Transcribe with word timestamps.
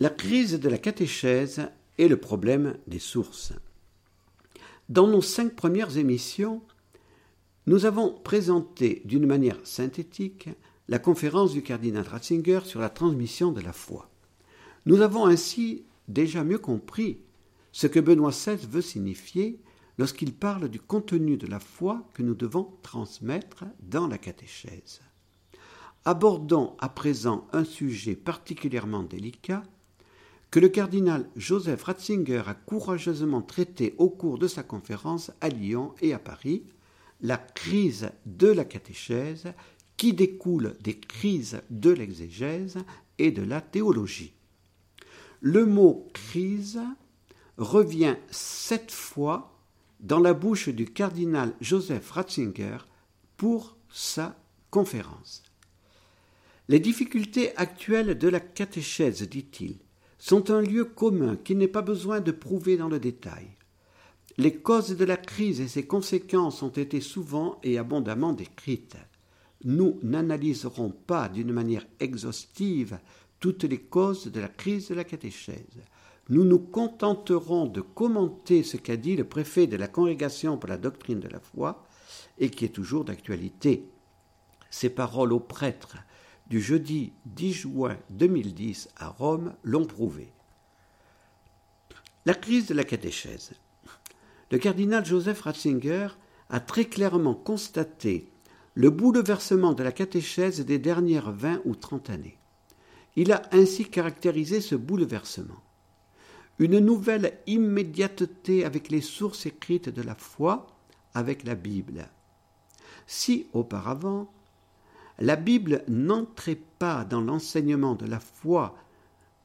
La 0.00 0.10
crise 0.10 0.60
de 0.60 0.68
la 0.68 0.78
catéchèse 0.78 1.68
et 1.98 2.06
le 2.06 2.16
problème 2.16 2.76
des 2.86 3.00
sources. 3.00 3.52
Dans 4.88 5.08
nos 5.08 5.20
cinq 5.20 5.56
premières 5.56 5.98
émissions, 5.98 6.62
nous 7.66 7.84
avons 7.84 8.12
présenté 8.12 9.02
d'une 9.04 9.26
manière 9.26 9.58
synthétique 9.64 10.50
la 10.86 11.00
conférence 11.00 11.52
du 11.52 11.62
cardinal 11.62 12.06
Ratzinger 12.06 12.60
sur 12.64 12.80
la 12.80 12.90
transmission 12.90 13.50
de 13.50 13.60
la 13.60 13.72
foi. 13.72 14.08
Nous 14.86 15.00
avons 15.00 15.26
ainsi 15.26 15.84
déjà 16.06 16.44
mieux 16.44 16.58
compris 16.58 17.18
ce 17.72 17.88
que 17.88 17.98
Benoît 17.98 18.30
XVI 18.30 18.56
veut 18.68 18.80
signifier 18.80 19.60
lorsqu'il 19.98 20.32
parle 20.32 20.68
du 20.68 20.78
contenu 20.78 21.36
de 21.36 21.48
la 21.48 21.58
foi 21.58 22.08
que 22.14 22.22
nous 22.22 22.36
devons 22.36 22.72
transmettre 22.84 23.64
dans 23.80 24.06
la 24.06 24.16
catéchèse. 24.16 25.00
Abordons 26.04 26.76
à 26.78 26.88
présent 26.88 27.48
un 27.52 27.64
sujet 27.64 28.14
particulièrement 28.14 29.02
délicat 29.02 29.64
que 30.50 30.60
le 30.60 30.68
cardinal 30.68 31.28
Joseph 31.36 31.82
Ratzinger 31.84 32.42
a 32.46 32.54
courageusement 32.54 33.42
traité 33.42 33.94
au 33.98 34.08
cours 34.08 34.38
de 34.38 34.48
sa 34.48 34.62
conférence 34.62 35.30
à 35.40 35.48
Lyon 35.48 35.94
et 36.00 36.14
à 36.14 36.18
Paris, 36.18 36.62
la 37.20 37.36
crise 37.36 38.10
de 38.24 38.48
la 38.48 38.64
catéchèse 38.64 39.52
qui 39.96 40.14
découle 40.14 40.74
des 40.80 40.98
crises 40.98 41.60
de 41.70 41.90
l'exégèse 41.90 42.78
et 43.18 43.30
de 43.30 43.42
la 43.42 43.60
théologie. 43.60 44.32
Le 45.40 45.66
mot 45.66 46.08
crise 46.14 46.80
revient 47.58 48.16
sept 48.30 48.90
fois 48.90 49.58
dans 50.00 50.20
la 50.20 50.32
bouche 50.32 50.68
du 50.68 50.86
cardinal 50.86 51.52
Joseph 51.60 52.10
Ratzinger 52.12 52.78
pour 53.36 53.76
sa 53.90 54.40
conférence. 54.70 55.42
Les 56.68 56.80
difficultés 56.80 57.56
actuelles 57.56 58.16
de 58.16 58.28
la 58.28 58.40
catéchèse, 58.40 59.22
dit-il, 59.28 59.78
sont 60.18 60.50
un 60.50 60.60
lieu 60.60 60.84
commun 60.84 61.36
qu'il 61.36 61.58
n'est 61.58 61.68
pas 61.68 61.82
besoin 61.82 62.20
de 62.20 62.32
prouver 62.32 62.76
dans 62.76 62.88
le 62.88 62.98
détail. 62.98 63.48
Les 64.36 64.54
causes 64.54 64.96
de 64.96 65.04
la 65.04 65.16
crise 65.16 65.60
et 65.60 65.68
ses 65.68 65.86
conséquences 65.86 66.62
ont 66.62 66.68
été 66.68 67.00
souvent 67.00 67.58
et 67.62 67.78
abondamment 67.78 68.32
décrites. 68.32 68.96
Nous 69.64 69.98
n'analyserons 70.02 70.90
pas 70.90 71.28
d'une 71.28 71.52
manière 71.52 71.86
exhaustive 71.98 72.98
toutes 73.40 73.64
les 73.64 73.80
causes 73.80 74.26
de 74.26 74.40
la 74.40 74.48
crise 74.48 74.88
de 74.88 74.94
la 74.94 75.04
catéchèse. 75.04 75.82
Nous 76.28 76.44
nous 76.44 76.58
contenterons 76.58 77.66
de 77.66 77.80
commenter 77.80 78.62
ce 78.62 78.76
qu'a 78.76 78.96
dit 78.96 79.16
le 79.16 79.24
préfet 79.24 79.66
de 79.66 79.76
la 79.76 79.88
Congrégation 79.88 80.58
pour 80.58 80.68
la 80.68 80.76
doctrine 80.76 81.20
de 81.20 81.28
la 81.28 81.40
foi 81.40 81.84
et 82.38 82.50
qui 82.50 82.64
est 82.64 82.68
toujours 82.68 83.04
d'actualité. 83.04 83.88
Ses 84.70 84.90
paroles 84.90 85.32
aux 85.32 85.40
prêtres 85.40 85.96
du 86.48 86.60
jeudi 86.60 87.12
10 87.26 87.52
juin 87.52 87.96
2010 88.10 88.88
à 88.96 89.08
Rome 89.08 89.54
l'ont 89.62 89.86
prouvé. 89.86 90.32
La 92.24 92.34
crise 92.34 92.66
de 92.66 92.74
la 92.74 92.84
catéchèse. 92.84 93.52
Le 94.50 94.58
cardinal 94.58 95.04
Joseph 95.04 95.42
Ratzinger 95.42 96.08
a 96.48 96.60
très 96.60 96.86
clairement 96.86 97.34
constaté 97.34 98.30
le 98.74 98.90
bouleversement 98.90 99.72
de 99.72 99.82
la 99.82 99.92
catéchèse 99.92 100.64
des 100.64 100.78
dernières 100.78 101.32
vingt 101.32 101.60
ou 101.64 101.74
trente 101.74 102.10
années. 102.10 102.38
Il 103.16 103.32
a 103.32 103.42
ainsi 103.52 103.84
caractérisé 103.84 104.60
ce 104.60 104.74
bouleversement. 104.74 105.62
Une 106.58 106.78
nouvelle 106.78 107.38
immédiateté 107.46 108.64
avec 108.64 108.90
les 108.90 109.00
sources 109.00 109.46
écrites 109.46 109.88
de 109.88 110.02
la 110.02 110.14
foi, 110.14 110.68
avec 111.14 111.44
la 111.44 111.54
Bible. 111.54 112.08
Si 113.06 113.48
auparavant, 113.52 114.30
la 115.18 115.36
Bible 115.36 115.84
n'entrait 115.88 116.60
pas 116.78 117.04
dans 117.04 117.20
l'enseignement 117.20 117.94
de 117.94 118.06
la 118.06 118.20
foi, 118.20 118.76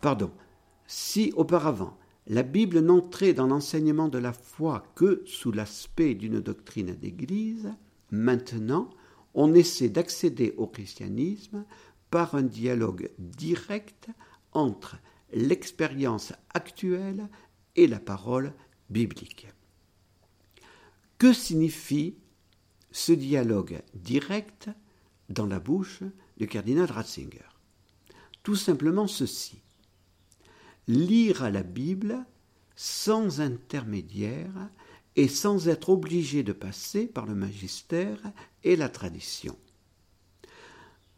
pardon, 0.00 0.30
si 0.86 1.32
auparavant 1.36 1.96
la 2.26 2.42
Bible 2.42 2.80
n'entrait 2.80 3.32
dans 3.32 3.46
l'enseignement 3.46 4.08
de 4.08 4.18
la 4.18 4.34
foi 4.34 4.84
que 4.94 5.22
sous 5.24 5.50
l'aspect 5.50 6.14
d'une 6.14 6.40
doctrine 6.40 6.94
d'Église, 6.94 7.72
maintenant 8.10 8.90
on 9.34 9.54
essaie 9.54 9.88
d'accéder 9.88 10.54
au 10.58 10.66
christianisme 10.66 11.64
par 12.10 12.34
un 12.34 12.42
dialogue 12.42 13.10
direct 13.18 14.08
entre 14.52 14.96
l'expérience 15.32 16.32
actuelle 16.52 17.28
et 17.76 17.86
la 17.86 17.98
parole 17.98 18.52
biblique. 18.90 19.46
Que 21.18 21.32
signifie 21.32 22.16
ce 22.90 23.12
dialogue 23.12 23.80
direct 23.94 24.70
dans 25.28 25.46
la 25.46 25.60
bouche 25.60 26.02
du 26.36 26.46
cardinal 26.46 26.90
Ratzinger. 26.90 27.48
Tout 28.42 28.56
simplement 28.56 29.06
ceci. 29.06 29.60
Lire 30.86 31.50
la 31.50 31.62
Bible 31.62 32.24
sans 32.76 33.40
intermédiaire 33.40 34.70
et 35.16 35.28
sans 35.28 35.68
être 35.68 35.88
obligé 35.88 36.42
de 36.42 36.52
passer 36.52 37.06
par 37.06 37.26
le 37.26 37.34
magistère 37.34 38.18
et 38.62 38.76
la 38.76 38.88
tradition. 38.88 39.56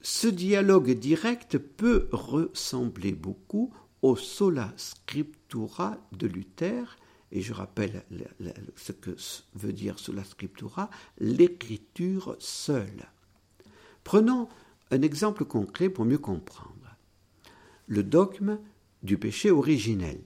Ce 0.00 0.28
dialogue 0.28 0.92
direct 0.92 1.58
peut 1.58 2.08
ressembler 2.12 3.12
beaucoup 3.12 3.74
au 4.02 4.14
sola 4.14 4.72
scriptura 4.76 5.98
de 6.12 6.28
Luther, 6.28 6.96
et 7.32 7.42
je 7.42 7.52
rappelle 7.52 8.04
ce 8.76 8.92
que 8.92 9.16
veut 9.54 9.72
dire 9.72 9.98
sola 9.98 10.22
scriptura, 10.22 10.88
l'écriture 11.18 12.36
seule. 12.38 13.08
Prenons 14.04 14.48
un 14.90 15.02
exemple 15.02 15.44
concret 15.44 15.88
pour 15.88 16.04
mieux 16.04 16.18
comprendre. 16.18 16.96
Le 17.86 18.02
dogme 18.02 18.58
du 19.02 19.18
péché 19.18 19.50
originel. 19.50 20.20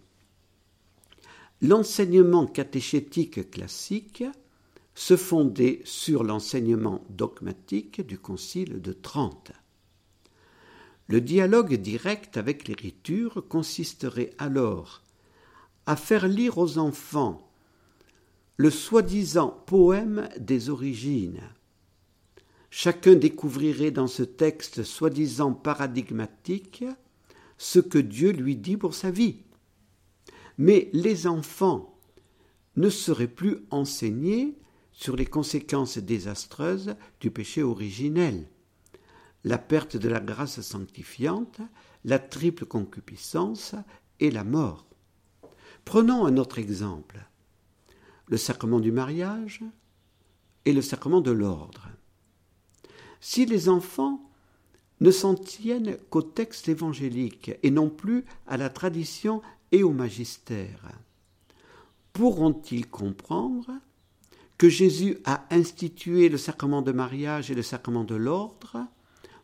L'enseignement 1.60 2.46
catéchétique 2.46 3.50
classique 3.50 4.24
se 4.94 5.16
fondait 5.16 5.80
sur 5.84 6.24
l'enseignement 6.24 7.04
dogmatique 7.08 8.00
du 8.00 8.18
Concile 8.18 8.82
de 8.82 8.92
Trente. 8.92 9.52
Le 11.08 11.20
dialogue 11.20 11.74
direct 11.74 12.36
avec 12.36 12.68
l'écriture 12.68 13.44
consisterait 13.48 14.32
alors 14.38 15.02
à 15.86 15.96
faire 15.96 16.28
lire 16.28 16.58
aux 16.58 16.78
enfants 16.78 17.48
le 18.56 18.70
soi-disant 18.70 19.48
poème 19.66 20.28
des 20.38 20.70
origines, 20.70 21.40
Chacun 22.74 23.16
découvrirait 23.16 23.90
dans 23.90 24.06
ce 24.06 24.22
texte 24.22 24.82
soi-disant 24.82 25.52
paradigmatique 25.52 26.86
ce 27.58 27.80
que 27.80 27.98
Dieu 27.98 28.30
lui 28.30 28.56
dit 28.56 28.78
pour 28.78 28.94
sa 28.94 29.10
vie. 29.10 29.42
Mais 30.56 30.88
les 30.94 31.26
enfants 31.26 31.94
ne 32.76 32.88
seraient 32.88 33.28
plus 33.28 33.58
enseignés 33.68 34.58
sur 34.90 35.16
les 35.16 35.26
conséquences 35.26 35.98
désastreuses 35.98 36.96
du 37.20 37.30
péché 37.30 37.62
originel, 37.62 38.48
la 39.44 39.58
perte 39.58 39.98
de 39.98 40.08
la 40.08 40.20
grâce 40.20 40.62
sanctifiante, 40.62 41.60
la 42.06 42.18
triple 42.18 42.64
concupiscence 42.64 43.74
et 44.18 44.30
la 44.30 44.44
mort. 44.44 44.86
Prenons 45.84 46.24
un 46.24 46.38
autre 46.38 46.58
exemple, 46.58 47.22
le 48.28 48.38
sacrement 48.38 48.80
du 48.80 48.92
mariage 48.92 49.62
et 50.64 50.72
le 50.72 50.80
sacrement 50.80 51.20
de 51.20 51.32
l'ordre 51.32 51.91
si 53.22 53.46
les 53.46 53.68
enfants 53.68 54.20
ne 55.00 55.12
s'en 55.12 55.36
tiennent 55.36 55.96
qu'au 56.10 56.22
texte 56.22 56.68
évangélique 56.68 57.52
et 57.62 57.70
non 57.70 57.88
plus 57.88 58.24
à 58.48 58.56
la 58.56 58.68
tradition 58.68 59.40
et 59.70 59.84
au 59.84 59.92
magistère, 59.92 60.90
pourront-ils 62.12 62.88
comprendre 62.88 63.70
que 64.58 64.68
Jésus 64.68 65.18
a 65.24 65.46
institué 65.50 66.28
le 66.28 66.36
sacrement 66.36 66.82
de 66.82 66.90
mariage 66.90 67.50
et 67.50 67.54
le 67.54 67.62
sacrement 67.62 68.04
de 68.04 68.16
l'ordre 68.16 68.86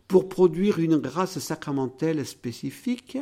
pour 0.08 0.28
produire 0.28 0.80
une 0.80 0.96
grâce 0.96 1.38
sacramentelle 1.38 2.26
spécifique 2.26 3.18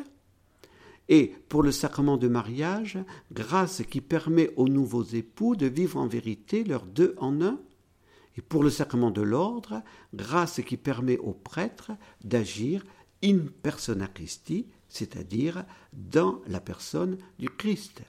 et 1.08 1.34
pour 1.48 1.62
le 1.62 1.70
sacrement 1.70 2.16
de 2.16 2.28
mariage, 2.28 2.98
grâce 3.30 3.82
qui 3.82 4.00
permet 4.00 4.52
aux 4.56 4.68
nouveaux 4.68 5.04
époux 5.04 5.54
de 5.54 5.66
vivre 5.66 5.98
en 5.98 6.06
vérité 6.06 6.64
leurs 6.64 6.86
deux 6.86 7.14
en 7.18 7.42
un 7.42 7.60
et 8.36 8.42
pour 8.42 8.62
le 8.62 8.70
sacrement 8.70 9.10
de 9.10 9.22
l'ordre, 9.22 9.82
grâce 10.14 10.60
qui 10.60 10.76
permet 10.76 11.18
aux 11.18 11.32
prêtres 11.32 11.92
d'agir 12.22 12.84
in 13.24 13.46
persona 13.62 14.06
Christi, 14.08 14.66
c'est-à-dire 14.88 15.64
dans 15.92 16.42
la 16.46 16.60
personne 16.60 17.18
du 17.38 17.48
Christ. 17.48 18.02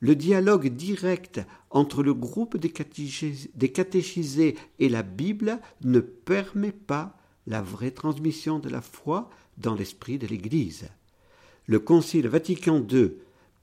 Le 0.00 0.14
dialogue 0.14 0.68
direct 0.68 1.40
entre 1.70 2.02
le 2.02 2.14
groupe 2.14 2.56
des, 2.56 2.70
catéchisés 2.70 4.56
et 4.78 4.88
la 4.88 5.02
Bible 5.02 5.58
ne 5.82 6.00
permet 6.00 6.72
pas 6.72 7.18
la 7.46 7.60
vraie 7.60 7.90
transmission 7.90 8.58
de 8.58 8.70
la 8.70 8.80
foi 8.80 9.28
dans 9.58 9.74
l'esprit 9.74 10.18
de 10.18 10.26
l'Église. 10.26 10.88
Le 11.66 11.78
Concile 11.80 12.28
Vatican 12.28 12.84
II, 12.90 13.12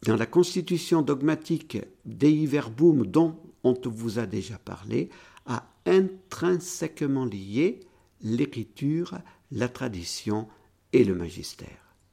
dans 0.03 0.15
la 0.15 0.27
constitution 0.27 1.01
dogmatique 1.01 1.79
Dei 2.05 2.45
Verbum 2.45 3.05
dont 3.05 3.39
on 3.63 3.73
vous 3.85 4.19
a 4.19 4.27
déjà 4.27 4.59
parlé, 4.59 5.09
a 5.47 5.67
intrinsèquement 5.85 7.25
lié 7.25 7.79
l'écriture, 8.21 9.17
la 9.51 9.69
tradition 9.69 10.47
et 10.93 11.03
le 11.03 11.15
magistère. 11.15 11.86